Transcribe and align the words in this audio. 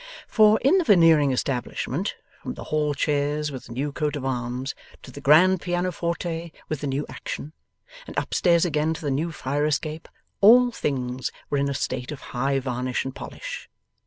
For, 0.25 0.59
in 0.61 0.79
the 0.79 0.83
Veneering 0.83 1.31
establishment, 1.31 2.15
from 2.41 2.55
the 2.55 2.63
hall 2.73 2.95
chairs 2.95 3.51
with 3.51 3.65
the 3.65 3.71
new 3.71 3.91
coat 3.91 4.15
of 4.15 4.25
arms, 4.25 4.73
to 5.03 5.11
the 5.11 5.21
grand 5.21 5.61
pianoforte 5.61 6.51
with 6.67 6.81
the 6.81 6.87
new 6.87 7.05
action, 7.07 7.53
and 8.07 8.17
upstairs 8.17 8.65
again 8.65 8.95
to 8.95 9.01
the 9.01 9.11
new 9.11 9.31
fire 9.31 9.67
escape, 9.67 10.09
all 10.39 10.71
things 10.71 11.31
were 11.51 11.59
in 11.59 11.69
a 11.69 11.75
state 11.75 12.11
of 12.11 12.19
high 12.33 12.57
varnish 12.57 13.05
and 13.05 13.13
polish. 13.13 13.69